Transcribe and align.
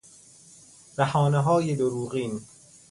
بهانههای 0.97 1.75
دروغین 1.75 2.41